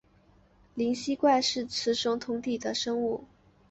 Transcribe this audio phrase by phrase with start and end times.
[0.73, 3.23] 灵吸怪是雌雄同体的生物。